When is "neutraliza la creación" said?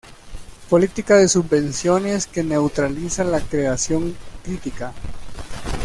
2.43-4.15